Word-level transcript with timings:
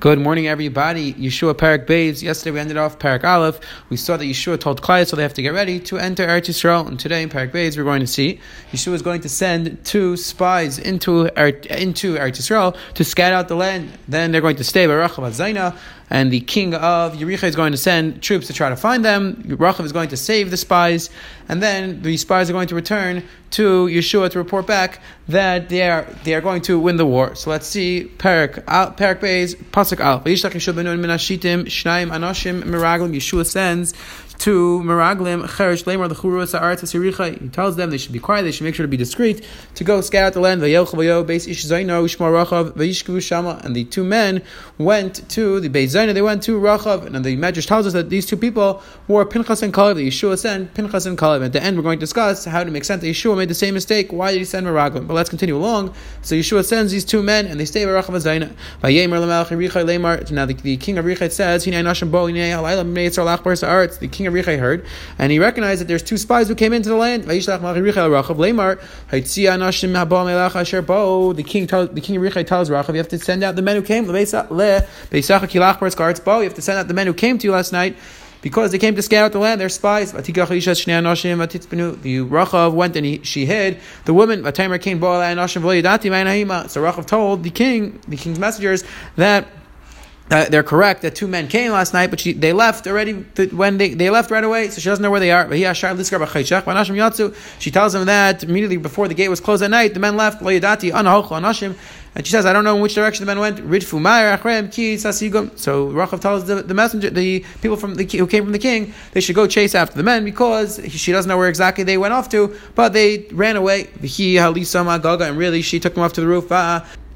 Good 0.00 0.18
morning, 0.18 0.46
everybody. 0.46 1.12
Yeshua 1.12 1.52
Parak 1.52 1.86
Bays. 1.86 2.22
Yesterday 2.22 2.52
we 2.52 2.60
ended 2.60 2.78
off 2.78 2.98
Parak 2.98 3.22
Aleph. 3.22 3.60
We 3.90 3.98
saw 3.98 4.16
that 4.16 4.24
Yeshua 4.24 4.58
told 4.58 4.80
Klal, 4.80 5.06
so 5.06 5.14
they 5.14 5.20
have 5.20 5.34
to 5.34 5.42
get 5.42 5.52
ready 5.52 5.78
to 5.80 5.98
enter 5.98 6.26
Eretz 6.26 6.48
Yisrael. 6.48 6.88
And 6.88 6.98
today 6.98 7.22
in 7.22 7.28
Parak 7.28 7.52
Bays 7.52 7.76
we're 7.76 7.84
going 7.84 8.00
to 8.00 8.06
see 8.06 8.40
Yeshua 8.72 8.94
is 8.94 9.02
going 9.02 9.20
to 9.20 9.28
send 9.28 9.84
two 9.84 10.16
spies 10.16 10.78
into 10.78 11.26
into 11.78 12.14
Eretz 12.14 12.38
Yisrael 12.38 12.74
to 12.94 13.04
scout 13.04 13.34
out 13.34 13.48
the 13.48 13.56
land. 13.56 13.90
Then 14.08 14.32
they're 14.32 14.40
going 14.40 14.56
to 14.56 14.64
stay 14.64 14.86
by 14.86 14.94
Rachav 14.94 15.30
Zaina 15.32 15.76
and 16.10 16.32
the 16.32 16.40
king 16.40 16.74
of 16.74 17.14
Yericha 17.14 17.44
is 17.44 17.56
going 17.56 17.70
to 17.72 17.78
send 17.78 18.20
troops 18.20 18.48
to 18.48 18.52
try 18.52 18.68
to 18.68 18.76
find 18.76 19.04
them. 19.04 19.42
Rachav 19.46 19.84
is 19.84 19.92
going 19.92 20.08
to 20.08 20.16
save 20.16 20.50
the 20.50 20.56
spies, 20.56 21.08
and 21.48 21.62
then 21.62 22.02
the 22.02 22.16
spies 22.16 22.50
are 22.50 22.52
going 22.52 22.68
to 22.68 22.74
return 22.74 23.22
to 23.52 23.86
Yeshua 23.86 24.30
to 24.30 24.38
report 24.38 24.66
back 24.66 25.00
that 25.28 25.68
they 25.68 25.88
are 25.88 26.06
they 26.24 26.34
are 26.34 26.40
going 26.40 26.62
to 26.62 26.78
win 26.78 26.96
the 26.96 27.06
war. 27.06 27.34
So 27.36 27.50
let's 27.50 27.66
see 27.66 28.04
Perak 28.18 28.66
Perak 28.66 29.20
Beis 29.20 29.54
Pasuk 29.54 30.00
Al. 30.00 30.20
Yeshua 33.12 33.46
sends 33.46 33.94
to 34.40 34.82
Meraglim 34.82 35.46
Cheresh 35.46 35.84
Lemar 35.84 36.08
He 37.40 37.48
tells 37.50 37.76
them 37.76 37.90
they 37.90 37.98
should 37.98 38.12
be 38.12 38.18
quiet, 38.18 38.42
they 38.42 38.50
should 38.52 38.64
make 38.64 38.74
sure 38.74 38.84
to 38.84 38.88
be 38.88 38.96
discreet, 38.96 39.46
to 39.74 39.84
go 39.84 40.00
scout 40.00 40.24
out 40.24 40.32
the 40.32 40.40
land. 40.40 40.62
And 40.62 40.72
the 43.76 43.84
two 43.84 44.04
men 44.04 44.42
went 44.78 45.28
to 45.28 45.60
the 45.60 45.68
Zaina, 45.68 46.14
they 46.14 46.22
went 46.22 46.42
to 46.44 46.58
Rachav, 46.58 47.04
and 47.04 47.22
the 47.22 47.36
Medrash 47.36 47.66
tells 47.66 47.86
us 47.86 47.92
that 47.92 48.08
these 48.08 48.24
two 48.24 48.38
people 48.38 48.82
were 49.08 49.26
Pinchas 49.26 49.62
and 49.62 49.74
Kaleb, 49.74 49.96
the 49.96 50.08
Yeshua 50.08 50.38
sent 50.38 50.72
Pinchas 50.72 51.04
and 51.04 51.18
Kaleb. 51.18 51.44
At 51.44 51.52
the 51.52 51.62
end, 51.62 51.76
we're 51.76 51.82
going 51.82 51.98
to 51.98 52.00
discuss 52.00 52.46
how 52.46 52.64
to 52.64 52.70
make 52.70 52.84
sense 52.84 53.02
that 53.02 53.08
Yeshua 53.08 53.36
made 53.36 53.50
the 53.50 53.54
same 53.54 53.74
mistake. 53.74 54.10
Why 54.10 54.32
did 54.32 54.38
he 54.38 54.46
send 54.46 54.66
Meraglim? 54.66 55.06
But 55.06 55.12
let's 55.14 55.28
continue 55.28 55.56
along. 55.56 55.92
So 56.22 56.34
Yeshua 56.34 56.64
sends 56.64 56.92
these 56.92 57.04
two 57.04 57.22
men, 57.22 57.46
and 57.46 57.60
they 57.60 57.66
stay 57.66 57.82
at 57.82 57.88
Rachav 57.88 58.16
Zaina. 58.16 58.54
Now 60.32 60.46
the, 60.46 60.54
the 60.54 60.78
king 60.78 60.96
of 60.96 61.04
Richai 61.04 61.30
says, 61.30 61.64
the 61.64 61.72
king 64.08 64.26
of 64.26 64.29
Richa 64.32 64.58
heard, 64.58 64.86
and 65.18 65.32
he 65.32 65.38
recognized 65.38 65.80
that 65.80 65.88
there's 65.88 66.02
two 66.02 66.16
spies 66.16 66.48
who 66.48 66.54
came 66.54 66.72
into 66.72 66.88
the 66.88 66.96
land. 66.96 67.24
The 67.24 67.34
king, 71.46 71.66
the 71.66 72.00
king 72.02 72.16
of 72.16 72.22
Richa 72.22 72.46
tells 72.46 72.70
Rachav, 72.70 72.90
you 72.90 72.96
have 72.96 73.08
to 73.08 73.18
send 73.18 73.44
out 73.44 73.56
the 73.56 73.62
men 73.62 73.76
who 73.76 73.82
came. 73.82 74.06
You 74.06 74.14
have 74.14 74.30
to 74.30 74.86
send 76.62 76.78
out 76.78 76.88
the 76.88 76.94
men 76.94 77.06
who 77.06 77.14
came 77.14 77.38
to 77.38 77.46
you 77.46 77.52
last 77.52 77.72
night 77.72 77.96
because 78.42 78.72
they 78.72 78.78
came 78.78 78.94
to 78.94 79.02
scout 79.02 79.26
out 79.26 79.32
the 79.32 79.38
land, 79.38 79.60
they're 79.60 79.68
spies. 79.68 80.12
The 80.12 80.22
Rachav 80.22 82.72
went 82.72 82.96
and 82.96 83.06
he, 83.06 83.22
she 83.22 83.44
hid 83.46 83.78
the 84.06 84.14
woman. 84.14 84.42
So 84.42 84.52
Rachav 84.52 87.06
told 87.06 87.42
the 87.42 87.50
king, 87.50 88.00
the 88.08 88.16
king's 88.16 88.38
messengers, 88.38 88.82
that 89.16 89.46
uh, 90.30 90.44
they're 90.48 90.62
correct 90.62 91.02
that 91.02 91.16
two 91.16 91.26
men 91.26 91.48
came 91.48 91.72
last 91.72 91.92
night, 91.92 92.08
but 92.10 92.20
she, 92.20 92.32
they 92.32 92.52
left 92.52 92.86
already 92.86 93.14
when 93.50 93.78
they, 93.78 93.94
they 93.94 94.10
left 94.10 94.30
right 94.30 94.44
away, 94.44 94.68
so 94.68 94.80
she 94.80 94.88
doesn't 94.88 95.02
know 95.02 95.10
where 95.10 95.18
they 95.18 95.32
are. 95.32 95.52
She 97.58 97.70
tells 97.70 97.92
them 97.92 98.06
that 98.06 98.44
immediately 98.44 98.76
before 98.76 99.08
the 99.08 99.14
gate 99.14 99.28
was 99.28 99.40
closed 99.40 99.62
at 99.62 99.70
night, 99.70 99.94
the 99.94 100.00
men 100.00 100.16
left. 100.16 100.40
And 102.12 102.26
she 102.26 102.32
says, 102.32 102.44
I 102.44 102.52
don't 102.52 102.64
know 102.64 102.74
in 102.74 102.82
which 102.82 102.94
direction 102.94 103.24
the 103.24 103.34
men 103.34 103.40
went. 103.40 103.58
So 103.58 103.64
Rachav 105.90 106.20
tells 106.20 106.44
the, 106.44 106.56
the 106.56 106.74
messenger, 106.74 107.10
the 107.10 107.44
people 107.60 107.76
from 107.76 107.94
the 107.94 108.04
who 108.04 108.26
came 108.26 108.44
from 108.44 108.52
the 108.52 108.58
king, 108.58 108.92
they 109.12 109.20
should 109.20 109.36
go 109.36 109.46
chase 109.46 109.74
after 109.74 109.96
the 109.96 110.02
men 110.02 110.24
because 110.24 110.80
she 110.92 111.12
doesn't 111.12 111.28
know 111.28 111.38
where 111.38 111.48
exactly 111.48 111.84
they 111.84 111.98
went 111.98 112.12
off 112.12 112.28
to, 112.30 112.56
but 112.74 112.92
they 112.92 113.26
ran 113.30 113.56
away. 113.56 113.88
And 114.00 115.38
really, 115.38 115.62
she 115.62 115.80
took 115.80 115.94
them 115.94 116.02
off 116.02 116.12
to 116.14 116.20
the 116.20 116.26
roof. 116.26 116.50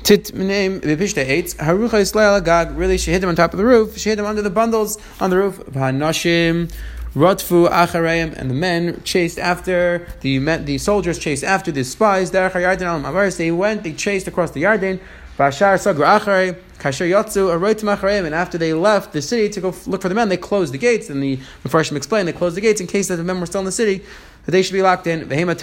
Tit 0.05 0.35
name 0.35 0.83
Vipishte 0.83 1.25
hates 1.25 1.55
Harucha 1.55 1.99
Yisrael 1.99 2.37
Agag. 2.37 2.77
Really, 2.77 2.99
she 2.99 3.11
hid 3.11 3.23
them 3.23 3.31
on 3.31 3.37
top 3.37 3.55
of 3.55 3.59
the 3.59 3.65
roof. 3.65 3.97
She 3.97 4.11
hid 4.11 4.19
them 4.19 4.27
under 4.27 4.43
the 4.43 4.51
bundles 4.51 4.99
on 5.19 5.31
the 5.31 5.39
roof. 5.39 5.57
Hanashim. 5.71 6.71
rotfu 7.15 7.71
Achareim, 7.71 8.35
and 8.37 8.51
the 8.51 8.55
men 8.55 9.01
chased 9.05 9.39
after 9.39 10.07
the 10.21 10.39
men, 10.41 10.67
the 10.67 10.77
soldiers 10.77 11.19
chased 11.19 11.43
after 11.43 11.73
the 11.73 11.83
spies. 11.85 12.31
Derech 12.31 12.53
Yarden 12.53 12.83
al 12.83 13.01
Mavaris. 13.01 13.39
They 13.39 13.51
went, 13.51 13.83
they 13.83 13.95
chased 13.95 14.29
across 14.29 14.51
the 14.51 14.65
Yarden. 14.65 15.01
Bashar 15.39 15.79
Sagra 15.79 16.21
Acharei. 16.21 16.59
Kasher 16.79 17.09
Yatsu 17.09 17.59
Aroitim 17.59 17.97
Achareim. 17.97 18.27
And 18.27 18.35
after 18.35 18.59
they 18.59 18.75
left 18.75 19.15
the 19.15 19.23
city 19.23 19.49
to 19.49 19.61
go 19.63 19.75
look 19.87 20.03
for 20.03 20.11
the 20.11 20.15
men, 20.15 20.29
they 20.29 20.37
closed 20.37 20.75
the 20.75 20.79
gates. 20.79 21.09
And 21.09 21.23
the 21.23 21.39
Mepharshim 21.65 21.97
explained 21.97 22.29
they 22.29 22.35
closed 22.35 22.59
the 22.59 22.61
gates 22.61 22.79
in 22.79 22.87
case 22.87 23.09
that 23.09 23.17
the 23.17 23.25
men 23.25 23.41
were 23.41 23.47
still 23.47 23.63
in 23.63 23.65
the 23.65 23.73
city 23.73 24.05
that 24.45 24.53
they 24.53 24.63
should 24.63 24.73
be 24.73 24.83
locked 24.83 25.07
in. 25.07 25.29
Now, 25.29 25.55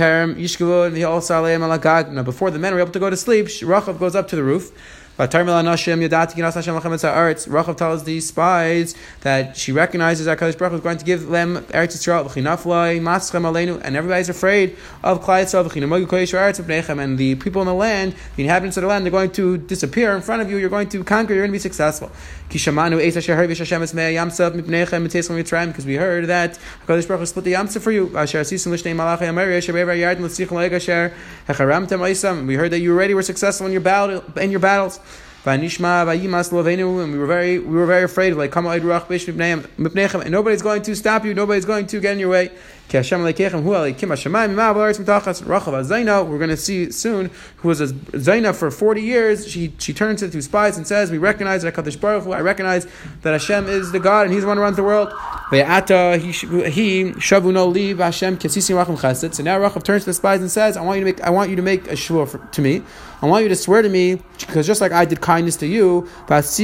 before 2.24 2.52
the 2.52 2.60
men 2.60 2.74
were 2.74 2.80
able 2.80 2.92
to 2.92 3.00
go 3.00 3.10
to 3.10 3.18
sleep, 3.18 3.48
Rachav 3.48 4.00
goes 4.00 4.16
up 4.16 4.28
to 4.30 4.36
the 4.36 4.44
roof. 4.44 4.72
Rachav 7.48 7.78
tells 7.78 8.04
these 8.06 8.28
spies 8.28 8.96
that 9.22 9.56
she 9.56 9.72
recognizes 9.72 10.26
that 10.26 10.40
Kadosh 10.40 10.58
Baruch 10.58 10.74
is 10.74 10.82
going 10.82 10.98
to 10.98 11.06
give 11.06 11.28
them 11.28 11.58
Eretz 11.70 11.96
Yisrael, 11.96 12.26
and 13.84 13.96
everybody's 13.96 14.30
afraid 14.30 14.76
of 15.04 15.22
and 17.00 17.18
the 17.18 17.36
people 17.36 17.62
in 17.62 17.68
the 17.68 17.74
land, 17.74 18.16
the 18.36 18.44
inhabitants 18.44 18.78
of 18.78 18.82
the 18.82 18.88
land, 18.88 19.06
they're 19.06 19.12
going 19.12 19.32
to 19.32 19.58
disappear 19.60 20.16
in 20.16 20.24
front 20.24 20.42
of 20.42 20.50
you. 20.50 20.58
You're 20.58 20.70
going 20.70 20.90
to 20.90 21.04
conquer. 21.04 21.34
You're 21.34 21.44
going 21.44 21.52
to 21.52 21.56
be 21.56 21.60
successful. 21.60 22.12
Because 22.48 22.66
we 22.66 22.76
heard 25.96 26.26
that 26.26 26.60
Kadosh 26.88 27.08
Baruch 27.08 27.28
split 27.28 27.46
the 27.46 27.52
Yam 27.52 27.68
Suf 27.68 27.84
for 27.84 27.92
you. 27.92 28.06
We 32.48 32.56
heard 32.56 32.72
that 32.72 32.80
you 32.80 32.92
already 32.92 33.14
were 33.14 33.22
successful 33.22 33.68
in 33.68 33.72
your 33.72 33.82
battle 33.82 34.24
in 34.38 34.52
your 34.52 34.60
battles. 34.60 35.00
Vanishma 35.44 36.06
vayimas 36.06 36.52
lovenu, 36.52 37.04
and 37.04 37.12
we 37.12 37.18
were 37.18 37.26
very 37.26 37.58
we 37.58 37.76
were 37.76 37.88
very 37.88 38.04
afraid 38.04 38.32
of 38.32 38.38
like 38.38 38.52
come 38.52 38.68
and 40.22 40.32
nobody's 40.32 40.62
going 40.62 40.84
to 40.84 40.96
stop 40.96 41.26
you, 41.26 41.34
nobody's 41.34 41.66
going 41.66 41.88
to 41.88 42.00
get 42.00 42.14
in 42.14 42.20
your 42.20 42.30
way. 42.30 42.52
We're 42.92 43.04
going 46.38 46.50
to 46.50 46.58
see 46.58 46.92
soon 46.92 47.32
who 47.58 47.68
was 47.68 47.82
a 47.82 47.88
Zaina 47.88 48.56
for 48.56 48.72
40 48.72 49.02
years. 49.02 49.48
She, 49.48 49.74
she 49.80 49.94
turns 49.94 50.20
to 50.20 50.30
two 50.30 50.42
spies 50.42 50.78
and 50.78 50.86
says, 50.86 51.12
We 51.12 51.18
recognize 51.18 51.64
that 51.64 51.74
Kadosh 51.74 52.00
Baruch 52.00 52.24
Hu, 52.24 52.32
I 52.32 52.42
recognize 52.42 52.88
that 53.22 53.32
Hashem 53.32 53.68
is 53.68 53.92
the 53.92 54.00
God 54.00 54.26
and 54.26 54.34
He's 54.34 54.42
the 54.42 54.48
one 54.48 54.58
who 54.58 54.64
runs 54.64 54.76
the 54.76 54.84
world. 54.84 55.12
Chesed. 58.98 59.34
So 59.34 59.44
now 59.44 59.60
Rachav 59.60 59.84
turns 59.84 60.04
to 60.04 60.10
the 60.10 60.14
spies 60.14 60.42
and 60.42 60.52
says, 60.52 60.78
I 60.78 60.82
want 60.82 61.00
you 61.00 61.06
to 61.06 61.12
make 61.12 61.22
I 61.22 61.30
want 61.30 61.50
you 61.50 61.56
to 61.56 61.62
make 61.62 61.88
a 61.88 61.94
shvua 61.94 62.52
to 62.52 62.62
me. 62.62 62.82
I 63.22 63.28
want 63.28 63.44
you 63.44 63.50
to 63.50 63.56
swear 63.56 63.84
to 63.84 63.90
me 63.90 64.20
because 64.40 64.66
just 64.66 64.82
like 64.82 64.92
I 64.92 65.06
did 65.06 65.22
kindness 65.22 65.56
to 65.58 65.68
you, 65.68 66.10
I 66.28 66.42
want 66.42 66.60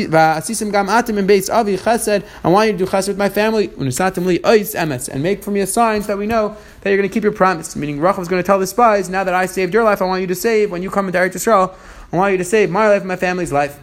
you 2.67 2.71
to 2.71 2.77
do 2.77 2.87
chesed 2.87 3.07
with 3.07 3.17
my 3.17 3.29
family 3.29 3.71
and 3.77 5.23
make 5.23 5.43
for 5.43 5.51
me 5.51 5.59
a 5.59 5.67
sign 5.67 6.01
that 6.01 6.16
we 6.17 6.27
know 6.27 6.57
that 6.81 6.89
you're 6.89 6.97
going 6.97 7.09
to 7.09 7.13
keep 7.13 7.23
your 7.23 7.31
promise. 7.31 7.75
Meaning, 7.75 7.99
Rachel 7.99 8.21
is 8.21 8.27
going 8.27 8.41
to 8.41 8.45
tell 8.45 8.59
the 8.59 8.67
spies, 8.67 9.09
now 9.09 9.23
that 9.23 9.33
I 9.33 9.45
saved 9.45 9.73
your 9.73 9.83
life, 9.83 10.01
I 10.01 10.05
want 10.05 10.21
you 10.21 10.27
to 10.27 10.35
save, 10.35 10.71
when 10.71 10.83
you 10.83 10.89
come 10.89 11.07
into 11.07 11.19
Eretz 11.19 11.35
Yisrael, 11.35 11.75
I 12.11 12.15
want 12.15 12.31
you 12.31 12.37
to 12.37 12.45
save 12.45 12.69
my 12.69 12.87
life 12.87 13.01
and 13.01 13.07
my 13.07 13.15
family's 13.15 13.51
life. 13.51 13.79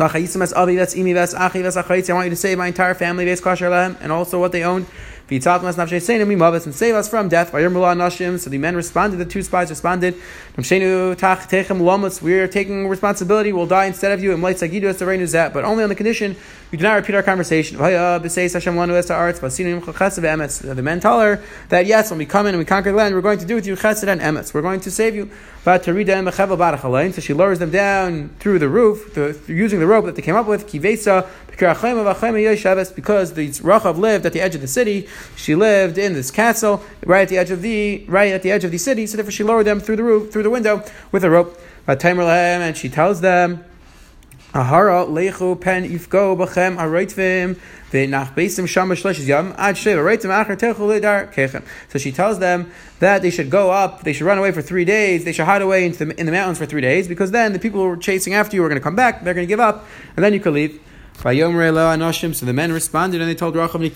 I 0.00 0.04
want 0.04 0.22
you 0.22 0.38
to 0.38 2.36
save 2.36 2.58
my 2.58 2.66
entire 2.68 2.94
family, 2.94 3.28
and 3.28 4.12
also 4.12 4.38
what 4.38 4.52
they 4.52 4.62
own. 4.62 4.86
And 5.30 5.44
save 5.44 6.94
us 6.94 7.08
from 7.08 7.28
death. 7.28 7.50
So 7.50 7.58
the 7.58 8.58
men 8.58 8.76
responded, 8.76 9.16
the 9.18 9.26
two 9.26 9.42
spies 9.42 9.68
responded, 9.68 10.14
We 10.56 12.40
are 12.40 12.48
taking 12.48 12.88
responsibility, 12.88 13.52
we'll 13.52 13.66
die 13.66 13.86
instead 13.86 14.12
of 14.12 14.22
you. 14.22 14.36
But 14.38 14.54
only 15.64 15.82
on 15.82 15.88
the 15.88 15.94
condition 15.94 16.36
we 16.70 16.76
do 16.76 16.84
not 16.84 16.94
repeat 16.94 17.14
our 17.14 17.22
conversation. 17.22 17.78
The 17.78 17.84
men 20.82 21.00
tell 21.00 21.20
her 21.20 21.42
that 21.70 21.86
yes, 21.86 22.10
when 22.10 22.18
we 22.18 22.26
come 22.26 22.46
in 22.46 22.54
and 22.54 22.58
we 22.58 22.66
conquer 22.66 22.90
the 22.90 22.96
land, 22.96 23.14
we're 23.14 23.22
going 23.22 23.38
to 23.38 23.46
do 23.46 23.54
with 23.54 23.66
you 23.66 23.74
chesed 23.74 24.06
and 24.06 24.20
emes. 24.20 24.52
We're 24.52 24.60
going 24.60 24.80
to 24.80 24.90
save 24.90 25.14
you. 25.14 25.30
So 25.64 25.82
she 27.20 27.32
lowers 27.32 27.58
them 27.58 27.70
down 27.70 28.28
through 28.38 28.58
the 28.58 28.68
roof, 28.68 29.14
the, 29.14 29.38
using 29.46 29.80
the 29.80 29.86
rope 29.86 30.04
that 30.04 30.14
they 30.14 30.22
came 30.22 30.36
up 30.36 30.46
with. 30.46 30.70
Because 30.70 31.04
the 31.04 31.18
Rachav 33.48 33.98
lived 33.98 34.26
at 34.26 34.32
the 34.34 34.40
edge 34.40 34.54
of 34.54 34.60
the 34.60 34.68
city, 34.68 35.08
she 35.36 35.54
lived 35.54 35.96
in 35.96 36.12
this 36.12 36.30
castle 36.30 36.82
right 37.04 37.22
at 37.22 37.28
the 37.28 37.38
edge 37.38 37.50
of 37.50 37.62
the 37.62 38.04
right 38.08 38.32
at 38.32 38.42
the 38.42 38.50
edge 38.50 38.64
of 38.64 38.70
the 38.72 38.78
city. 38.78 39.06
So 39.06 39.16
therefore, 39.16 39.32
she 39.32 39.42
lowered 39.42 39.66
them 39.66 39.80
through 39.80 39.96
the 39.96 40.04
roof, 40.04 40.30
through 40.32 40.42
the 40.42 40.50
window 40.50 40.84
with 41.12 41.24
a 41.24 41.30
rope. 41.30 41.58
And 41.86 42.76
she 42.76 42.90
tells 42.90 43.22
them. 43.22 43.64
Ahara 44.54 45.06
lechu 45.06 45.60
pen 45.60 45.84
b'chem 45.84 46.78
beisim 48.34 48.66
yam 49.28 49.54
ad 49.58 49.76
techu 49.76 50.74
ledar 50.76 51.32
kechem. 51.34 51.62
So 51.88 51.98
she 51.98 52.12
tells 52.12 52.38
them 52.38 52.70
that 53.00 53.20
they 53.20 53.30
should 53.30 53.50
go 53.50 53.70
up, 53.70 54.04
they 54.04 54.14
should 54.14 54.26
run 54.26 54.38
away 54.38 54.52
for 54.52 54.62
three 54.62 54.86
days, 54.86 55.24
they 55.24 55.32
should 55.32 55.44
hide 55.44 55.60
away 55.60 55.86
the, 55.88 56.18
in 56.18 56.24
the 56.24 56.32
mountains 56.32 56.56
for 56.56 56.64
three 56.64 56.80
days, 56.80 57.08
because 57.08 57.30
then 57.30 57.52
the 57.52 57.58
people 57.58 57.82
who 57.82 57.88
were 57.88 57.96
chasing 57.96 58.32
after 58.32 58.56
you 58.56 58.64
are 58.64 58.68
going 58.68 58.80
to 58.80 58.82
come 58.82 58.96
back, 58.96 59.22
they're 59.22 59.34
going 59.34 59.46
to 59.46 59.48
give 59.48 59.60
up, 59.60 59.86
and 60.16 60.24
then 60.24 60.32
you 60.32 60.40
could 60.40 60.54
leave. 60.54 60.80
So 61.20 61.30
the 61.30 62.52
men 62.54 62.70
responded 62.70 63.20
and 63.20 63.28
they 63.28 63.34
told 63.34 63.56
Rachel, 63.56 63.80
We 63.80 63.88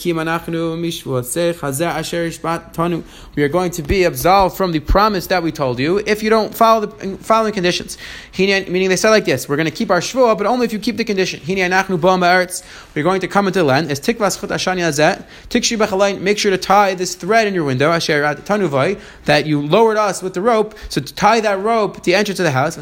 are 3.44 3.48
going 3.48 3.70
to 3.70 3.82
be 3.82 4.02
absolved 4.02 4.56
from 4.56 4.72
the 4.72 4.80
promise 4.80 5.28
that 5.28 5.40
we 5.40 5.52
told 5.52 5.78
you 5.78 5.98
if 5.98 6.20
you 6.20 6.30
don't 6.30 6.52
follow 6.52 6.86
the 6.86 7.16
following 7.18 7.52
conditions. 7.52 7.96
Meaning 8.36 8.88
they 8.88 8.96
said 8.96 9.10
like 9.10 9.24
this, 9.24 9.48
we're 9.48 9.54
going 9.54 9.70
to 9.70 9.72
keep 9.72 9.92
our 9.92 10.00
shvua, 10.00 10.36
but 10.36 10.48
only 10.48 10.64
if 10.64 10.72
you 10.72 10.80
keep 10.80 10.96
the 10.96 11.04
condition. 11.04 11.40
We're 11.46 11.68
going 13.04 13.20
to 13.20 13.28
come 13.28 13.46
into 13.46 13.60
the 13.60 13.64
land. 13.64 13.86
Make 16.24 16.38
sure 16.38 16.50
to 16.50 16.58
tie 16.58 16.94
this 16.96 17.14
thread 17.14 17.46
in 17.46 17.54
your 17.54 17.62
window 17.62 17.92
that 17.92 19.46
you 19.46 19.64
lowered 19.64 19.96
us 19.96 20.22
with 20.22 20.34
the 20.34 20.40
rope. 20.40 20.74
So 20.88 21.00
to 21.00 21.14
tie 21.14 21.38
that 21.38 21.60
rope 21.60 21.98
to 21.98 22.02
the 22.02 22.16
entrance 22.16 22.40
of 22.40 22.44
the 22.44 22.50
house. 22.50 22.76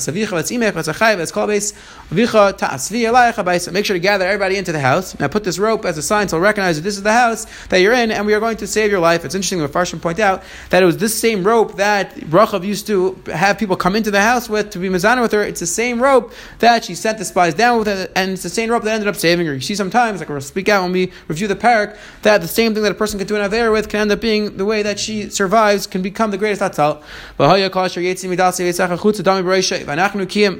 Make 3.70 3.84
sure 3.84 3.94
to 3.94 4.00
gather 4.00 4.29
everybody 4.30 4.56
into 4.56 4.72
the 4.72 4.80
house. 4.80 5.18
Now 5.18 5.28
put 5.28 5.44
this 5.44 5.58
rope 5.58 5.84
as 5.84 5.98
a 5.98 6.02
sign 6.02 6.28
so 6.28 6.36
I'll 6.36 6.42
recognize 6.42 6.76
that 6.76 6.82
this 6.82 6.96
is 6.96 7.02
the 7.02 7.12
house 7.12 7.46
that 7.68 7.78
you're 7.78 7.92
in, 7.92 8.10
and 8.10 8.26
we 8.26 8.34
are 8.34 8.40
going 8.40 8.56
to 8.58 8.66
save 8.66 8.90
your 8.90 9.00
life. 9.00 9.24
It's 9.24 9.34
interesting 9.34 9.58
that 9.60 9.72
Farshim 9.72 10.00
point 10.00 10.18
out 10.18 10.42
that 10.70 10.82
it 10.82 10.86
was 10.86 10.98
this 10.98 11.18
same 11.18 11.44
rope 11.44 11.76
that 11.76 12.14
Rachav 12.16 12.64
used 12.64 12.86
to 12.86 13.20
have 13.26 13.58
people 13.58 13.76
come 13.76 13.96
into 13.96 14.10
the 14.10 14.20
house 14.20 14.48
with 14.48 14.70
to 14.70 14.78
be 14.78 14.88
Mazana 14.88 15.20
with 15.20 15.32
her. 15.32 15.42
It's 15.42 15.60
the 15.60 15.66
same 15.66 16.02
rope 16.02 16.32
that 16.60 16.84
she 16.84 16.94
sent 16.94 17.18
the 17.18 17.24
spies 17.24 17.54
down 17.54 17.78
with, 17.80 17.88
and 17.88 18.32
it's 18.32 18.42
the 18.42 18.48
same 18.48 18.70
rope 18.70 18.84
that 18.84 18.92
ended 18.92 19.08
up 19.08 19.16
saving 19.16 19.46
her. 19.46 19.54
You 19.54 19.60
see 19.60 19.74
sometimes, 19.74 20.20
like 20.20 20.28
we'll 20.28 20.40
speak 20.40 20.68
out 20.68 20.82
when 20.82 20.92
we 20.92 21.12
review 21.28 21.48
the 21.48 21.56
parak, 21.56 21.96
that 22.22 22.40
the 22.40 22.48
same 22.48 22.74
thing 22.74 22.82
that 22.84 22.92
a 22.92 22.94
person 22.94 23.18
can 23.18 23.26
do 23.26 23.36
an 23.36 23.42
Aver 23.42 23.70
with 23.72 23.88
can 23.88 24.00
end 24.00 24.12
up 24.12 24.20
being 24.20 24.56
the 24.56 24.64
way 24.64 24.82
that 24.82 24.98
she 24.98 25.28
survives, 25.28 25.86
can 25.86 26.02
become 26.02 26.30
the 26.30 26.38
greatest 26.38 26.62
Atzal. 26.62 27.02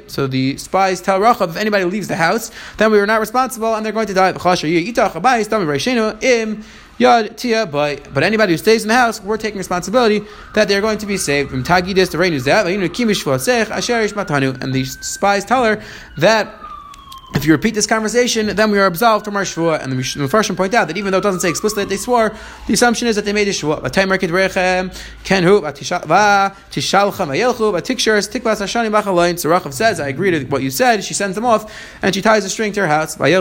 So 0.07 0.27
the 0.27 0.57
spies 0.57 1.01
tell 1.01 1.19
Rachav, 1.19 1.49
if 1.49 1.55
anybody 1.57 1.83
leaves 1.85 2.07
the 2.07 2.15
house, 2.15 2.51
then 2.77 2.91
we 2.91 2.99
are 2.99 3.05
not 3.05 3.19
responsible 3.19 3.60
and 3.75 3.85
they're 3.85 3.93
going 3.93 4.07
to 4.07 4.13
die. 4.13 4.31
By 4.31 5.37
but 8.13 8.21
anybody 8.23 8.53
who 8.53 8.57
stays 8.57 8.83
in 8.83 8.89
the 8.89 8.93
house, 8.93 9.21
we're 9.21 9.37
taking 9.37 9.57
responsibility 9.57 10.21
that 10.53 10.67
they're 10.67 10.81
going 10.81 10.99
to 10.99 11.07
be 11.07 11.17
saved. 11.17 11.49
From 11.49 11.63
the 12.09 12.17
rain 12.19 12.33
is 12.33 12.45
and 14.61 14.73
the 14.73 14.85
spies 14.85 15.43
tell 15.43 15.63
her 15.65 15.81
that 16.17 16.60
if 17.33 17.45
you 17.45 17.53
repeat 17.53 17.73
this 17.73 17.87
conversation, 17.87 18.53
then 18.55 18.71
we 18.71 18.79
are 18.79 18.85
absolved 18.85 19.23
from 19.23 19.37
our 19.37 19.43
shvua. 19.43 19.81
And 19.81 19.91
the 19.91 19.95
Mepharshim 19.95 20.57
point 20.57 20.73
out 20.73 20.89
that 20.89 20.97
even 20.97 21.11
though 21.11 21.19
it 21.19 21.21
doesn't 21.21 21.39
say 21.39 21.49
explicitly 21.49 21.85
that 21.85 21.89
they 21.89 21.97
swore, 21.97 22.35
the 22.67 22.73
assumption 22.73 23.07
is 23.07 23.15
that 23.15 23.23
they 23.23 23.31
made 23.31 23.47
a 23.47 23.51
shvua. 23.51 23.81
So 29.39 29.49
Rachav 29.49 29.73
says, 29.73 29.99
I 29.99 30.07
agree 30.09 30.31
to 30.31 30.43
what 30.45 30.61
you 30.61 30.69
said. 30.69 31.03
She 31.03 31.13
sends 31.13 31.35
them 31.35 31.45
off, 31.45 31.73
and 32.01 32.13
she 32.13 32.21
ties 32.21 32.43
a 32.43 32.49
string 32.49 32.73
to 32.73 32.81
her 32.81 32.87
house. 32.87 33.15
So 33.15 33.23
the 33.23 33.31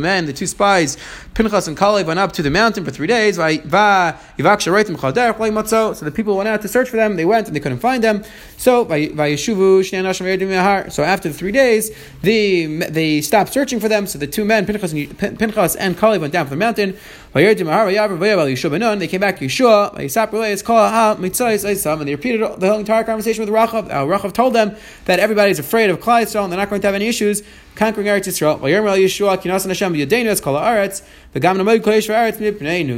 men, 0.00 0.26
the 0.26 0.32
two 0.32 0.46
spies, 0.46 0.96
Pinchas 1.34 1.66
and 1.66 1.76
Kalev, 1.76 2.06
went 2.06 2.18
up 2.18 2.32
to 2.32 2.42
the 2.42 2.50
mountain 2.50 2.84
for 2.84 2.90
three 2.90 3.06
days. 3.06 3.36
So 3.36 3.42
the 6.04 6.12
people 6.14 6.36
went 6.36 6.48
out 6.48 6.62
to 6.62 6.68
search 6.68 6.90
for 6.90 6.96
them. 6.96 7.16
They 7.16 7.24
went 7.24 7.46
and 7.46 7.56
they 7.56 7.60
couldn't 7.60 7.78
find 7.78 8.04
them. 8.04 8.24
So 8.56 8.84
so 10.90 11.04
after 11.04 11.28
three 11.38 11.52
days, 11.52 11.90
the, 12.22 12.66
they 12.66 13.20
stopped 13.20 13.52
searching 13.52 13.80
for 13.80 13.88
them. 13.88 14.06
So 14.06 14.18
the 14.18 14.26
two 14.26 14.44
men, 14.44 14.66
Pinchas 14.66 14.92
and, 14.92 15.18
Pinchas 15.18 15.76
and 15.76 15.96
Kalev, 15.96 16.20
went 16.20 16.32
down 16.32 16.46
from 16.46 16.58
the 16.58 16.64
mountain. 16.64 16.96
They 17.34 17.54
came 17.54 17.66
back 17.66 19.38
to 19.38 19.44
Yeshua, 19.44 19.92
and 22.00 22.08
they 22.08 22.14
repeated 22.14 22.60
the 22.60 22.68
whole 22.68 22.78
entire 22.78 23.04
conversation 23.04 23.44
with 23.44 23.52
Rachav. 23.52 23.90
Uh, 23.90 24.06
Rachav 24.06 24.32
told 24.32 24.54
them 24.54 24.74
that 25.04 25.20
everybody's 25.20 25.58
afraid 25.58 25.90
of 25.90 26.00
Klal 26.00 26.22
Yisrael 26.22 26.44
and 26.44 26.52
they're 26.52 26.58
not 26.58 26.70
going 26.70 26.80
to 26.80 26.86
have 26.86 26.94
any 26.94 27.06
issues 27.06 27.42
conquering 27.74 28.06
Eretz 28.06 28.26
Yisrael. 28.26 28.58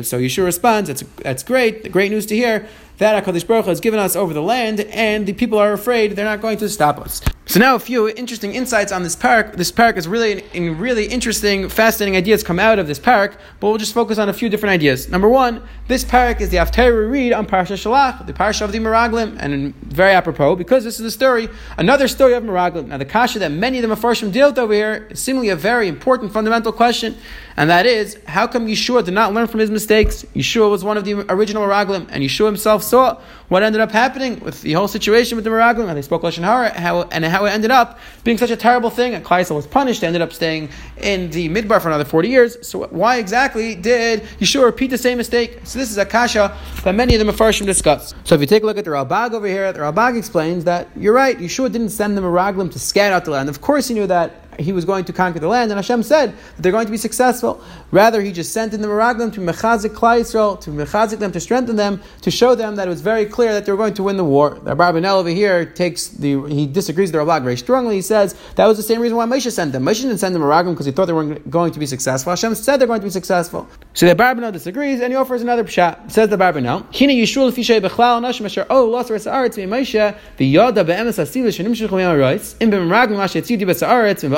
So 0.05 0.19
Yeshua 0.19 0.45
responds, 0.45 0.89
that's, 0.89 1.03
that's 1.23 1.43
great, 1.43 1.83
the 1.83 1.89
great 1.89 2.11
news 2.11 2.27
to 2.27 2.37
hear 2.37 2.69
that 3.01 3.25
HaKadosh 3.25 3.47
Baruch 3.47 3.65
has 3.65 3.81
given 3.81 3.99
us 3.99 4.15
over 4.15 4.35
the 4.35 4.43
land, 4.43 4.81
and 4.81 5.27
the 5.27 5.33
people 5.33 5.59
are 5.59 5.73
afraid 5.73 6.17
they're 6.17 6.25
not 6.25 6.43
going 6.43 6.59
to 6.59 6.69
stop 6.69 6.99
us. 6.99 7.23
So 7.47 7.59
now 7.59 7.75
a 7.75 7.79
few 7.79 8.11
interesting 8.11 8.55
insights 8.55 8.93
on 8.93 9.03
this 9.03 9.17
parak. 9.17 9.57
This 9.57 9.73
parak 9.73 9.97
is 9.97 10.07
really, 10.07 10.45
really 10.55 11.07
interesting, 11.07 11.71
fascinating 11.71 12.15
ideas 12.15 12.43
come 12.43 12.59
out 12.59 12.79
of 12.79 12.87
this 12.87 12.99
parak, 12.99 13.37
but 13.59 13.69
we'll 13.69 13.79
just 13.79 13.95
focus 13.95 14.19
on 14.21 14.29
a 14.29 14.33
few 14.33 14.49
different 14.49 14.73
ideas. 14.73 15.09
Number 15.09 15.29
one, 15.29 15.63
this 15.89 16.05
parak 16.05 16.41
is 16.41 16.51
the 16.51 16.59
Haftarah 16.59 16.95
we 16.95 17.07
read 17.07 17.33
on 17.33 17.47
Parsha 17.47 17.75
Shalach, 17.77 18.27
the 18.27 18.33
Parsha 18.33 18.63
of 18.63 18.73
the 18.73 18.79
Meraglim, 18.79 19.37
and 19.41 19.75
very 19.77 20.13
apropos, 20.13 20.55
because 20.55 20.85
this 20.85 21.01
is 21.01 21.03
the 21.03 21.11
story, 21.11 21.49
another 21.79 22.07
story 22.07 22.35
of 22.35 22.45
Meraglim. 22.45 22.89
Now 22.89 22.99
the 22.99 23.05
kasha 23.05 23.39
that 23.41 23.51
many 23.51 23.79
of 23.79 23.89
the 23.89 23.95
Mefarshim 23.95 24.33
dealt 24.33 24.59
over 24.59 24.73
here 24.73 25.09
is 25.11 25.21
seemingly 25.21 25.49
a 25.49 25.57
very 25.57 25.89
important 25.89 26.33
fundamental 26.33 26.73
question, 26.73 27.17
and 27.57 27.69
that 27.69 27.87
is, 27.87 28.19
how 28.27 28.47
come 28.47 28.67
Yeshua 28.67 29.05
did 29.05 29.15
not 29.15 29.35
learn 29.35 29.47
from 29.47 29.61
his 29.61 29.71
mistakes? 29.71 30.25
Yeshua 30.35 30.71
was 30.71 30.85
one 30.85 30.97
of 30.97 31.05
the 31.05 31.15
original 31.33 31.65
Meraglim, 31.65 32.09
and 32.11 32.23
Yeshua 32.23 32.47
himself 32.47 32.83
saw 32.83 33.21
what 33.49 33.63
ended 33.63 33.81
up 33.81 33.91
happening 33.91 34.39
with 34.41 34.63
the 34.63 34.73
whole 34.75 34.87
situation 34.87 35.37
with 35.37 35.45
the 35.45 35.51
Meraglim, 35.51 35.89
and 35.89 35.97
they 35.97 36.03
spoke 36.03 36.23
Lashon 36.23 36.45
Hara, 36.45 36.71
how, 36.79 37.03
and 37.11 37.25
how 37.25 37.47
it 37.47 37.51
ended 37.51 37.71
up 37.71 37.99
being 38.23 38.39
such 38.39 38.51
a 38.51 38.57
terrible 38.57 38.91
thing, 38.91 39.15
and 39.15 39.25
Klaisel 39.25 39.57
was 39.57 39.67
punished, 39.67 40.05
ended 40.05 40.23
up 40.23 40.33
staying 40.33 40.69
in 40.99 41.31
the 41.31 41.49
Midbar 41.49 41.83
for 41.83 41.89
another 41.89 42.05
40 42.05 42.29
years. 42.29 42.67
So 42.67 42.87
why 42.87 43.17
exactly 43.19 43.75
did 43.75 44.10
Yeshua 44.19 44.65
repeat 44.65 44.91
the 44.91 44.99
same 44.99 45.19
mistake? 45.19 45.61
So 45.65 45.79
this 45.79 45.91
is 45.91 45.99
a 45.99 46.05
kasha 46.05 46.57
that 46.85 46.95
many 46.95 47.15
of 47.15 47.25
the 47.25 47.33
Mefarshim 47.33 47.65
discuss. 47.65 48.15
So 48.25 48.35
if 48.35 48.41
you 48.41 48.47
take 48.47 48.63
a 48.63 48.67
look 48.67 48.77
at 48.77 48.85
the 48.85 48.91
Ralbag 48.91 49.33
over 49.33 49.47
here, 49.47 49.73
the 49.73 49.79
Ralbag 49.79 50.19
explains 50.19 50.65
that 50.65 50.89
you're 50.97 51.15
right, 51.15 51.39
Yeshua 51.39 51.71
didn't 51.71 51.91
send 51.91 52.17
the 52.17 52.21
Meraglim 52.21 52.71
to 52.73 52.79
scat 52.79 53.13
out 53.13 53.25
the 53.25 53.31
land. 53.31 53.49
Of 53.49 53.61
course 53.61 53.89
he 53.89 53.95
knew 53.95 54.07
that 54.09 54.50
he 54.61 54.73
was 54.73 54.85
going 54.85 55.05
to 55.05 55.13
conquer 55.13 55.39
the 55.39 55.49
land, 55.49 55.71
and 55.71 55.79
Hashem 55.79 56.03
said 56.03 56.33
that 56.33 56.63
they're 56.63 56.73
going 56.73 56.87
to 56.87 56.91
be 56.91 56.99
successful. 56.99 57.63
Rather, 57.91 58.21
he 58.21 58.33
just 58.33 58.53
sent 58.53 58.75
in 58.75 58.83
the 58.83 58.89
Meraglim 58.89 59.33
to 59.35 59.41
Mechazik 59.41 59.91
Klal 59.91 60.21
Yisrael, 60.21 60.61
to 60.61 60.71
Mechazik 60.71 61.19
them, 61.19 61.33
to 61.33 61.41
strengthen 61.41 61.77
them, 61.77 62.01
to 62.23 62.31
show 62.31 62.55
them 62.55 62.77
that 62.77 62.87
it 62.87 62.91
was 62.91 63.01
very 63.01 63.27
clear 63.27 63.53
that 63.53 63.67
they 63.67 63.73
were 63.73 63.79
going 63.79 63.95
to 63.95 64.03
win 64.03 64.17
the 64.17 64.25
war. 64.25 64.59
The 64.63 64.77
Barbanel 64.77 65.15
over 65.15 65.29
here 65.29 65.65
takes 65.65 66.09
the, 66.09 66.43
he 66.47 66.67
disagrees 66.67 67.13
with 67.13 67.21
the 67.21 67.25
Ralbag 67.25 67.43
very 67.43 67.57
strongly. 67.57 67.97
He 67.97 68.03
says 68.03 68.35
that 68.57 68.67
was 68.67 68.77
the 68.77 68.83
same 68.83 69.01
reason 69.01 69.17
why 69.17 69.27
Moshe 69.27 69.51
sent 69.51 69.73
them. 69.73 69.85
Moshe 69.85 70.03
didn't 70.03 70.19
send 70.19 70.35
them 70.35 70.43
Meraglim 70.43 70.73
because 70.73 70.87
he 70.87 70.93
thought 70.93 71.07
they 71.07 71.13
weren't 71.13 71.51
going 71.51 71.73
to 71.73 71.79
be 71.79 71.87
successful. 71.87 72.31
Hashem 72.31 72.55
said 72.55 72.77
they're 72.79 72.87
going 72.87 73.01
to 73.01 73.07
be 73.07 73.11
successful. 73.11 73.69
So 73.95 74.07
the 74.07 74.15
Barbanel 74.15 74.53
disagrees, 74.53 75.01
and 75.01 75.13
he 75.13 75.17
offers 75.17 75.43
another 75.43 75.65
pshat. 75.65 76.13
Says 76.13 76.29
the 76.29 76.37
Barbanel, 76.37 76.85
Hina 76.95 77.13
Yishul 77.13 77.51
Fishay 77.51 77.81
Bechlal 77.81 78.21
Nashim 78.21 78.45
Asher 78.45 78.67
Oh 78.71 78.87
Lost 78.87 79.11
Aretz 79.11 79.57
Moshe 79.67 80.17
the 80.37 80.55
Yoda 80.55 80.87
Be'emes 80.87 81.19
Asiv 81.19 81.47
Shenim 81.47 81.71
Shechum 81.71 81.99
Yamayis 81.99 82.57
Im 82.61 82.71
B'Meraglim 82.71 83.19
Asher 83.19 83.41
Tzidi 83.41 83.63
B'Saaretz 83.63 84.25
Im 84.25 84.33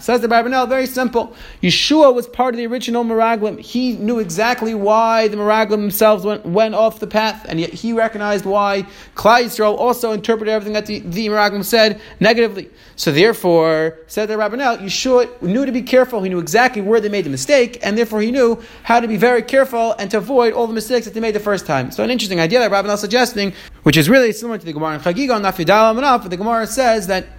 Says 0.00 0.22
the 0.22 0.28
Barbanel, 0.28 0.66
very 0.66 0.86
simple. 0.86 1.36
Yeshua 1.62 2.14
was 2.14 2.26
part 2.26 2.54
of 2.54 2.58
the 2.58 2.66
original 2.66 3.04
Meraglim. 3.04 3.60
He 3.60 3.92
knew 3.92 4.20
exactly 4.20 4.74
why 4.74 5.28
the 5.28 5.36
Meraglim 5.36 5.82
themselves 5.82 6.24
went, 6.24 6.46
went 6.46 6.74
off 6.74 6.98
the 6.98 7.06
path, 7.06 7.44
and 7.46 7.60
yet 7.60 7.68
he 7.68 7.92
recognized 7.92 8.46
why 8.46 8.86
Klal 9.14 9.44
Yisrael 9.44 9.76
also 9.76 10.12
interpreted 10.12 10.50
everything 10.50 10.72
that 10.72 10.86
the, 10.86 11.00
the 11.00 11.26
Meraglim 11.26 11.62
said 11.62 12.00
negatively. 12.20 12.70
So 12.96 13.12
therefore, 13.12 13.98
said 14.06 14.30
the 14.30 14.34
Rabbanel, 14.34 14.78
Yeshua 14.78 15.42
knew 15.42 15.66
to 15.66 15.72
be 15.72 15.82
careful. 15.82 16.22
He 16.22 16.30
knew 16.30 16.38
exactly 16.38 16.80
where 16.80 17.02
they 17.02 17.10
made 17.10 17.26
the 17.26 17.30
mistake, 17.30 17.78
and 17.82 17.98
therefore 17.98 18.22
he 18.22 18.30
knew 18.30 18.62
how 18.82 18.98
to 18.98 19.06
be 19.06 19.18
very 19.18 19.42
careful 19.42 19.94
and 19.98 20.10
to 20.10 20.16
avoid 20.16 20.54
all 20.54 20.66
the 20.66 20.72
mistakes 20.72 21.04
that 21.04 21.12
they 21.12 21.20
made 21.20 21.34
the 21.34 21.40
first 21.40 21.66
time. 21.66 21.90
So 21.90 22.02
an 22.02 22.10
interesting 22.10 22.40
idea 22.40 22.60
that 22.60 22.70
Rabbanel 22.70 22.94
is 22.94 23.00
suggesting, 23.00 23.52
which 23.82 23.96
is 23.96 24.08
really 24.08 24.32
similar 24.32 24.58
to 24.58 24.64
the 24.64 24.72
Gemara 24.72 24.94
in 24.94 25.00
Chagiga 25.00 25.34
on 25.34 25.42
Nafidal 25.42 25.94
Amanaf, 25.94 26.22
but 26.22 26.30
the 26.30 26.36
Gemara 26.36 26.66
says 26.66 27.08
that 27.08 27.26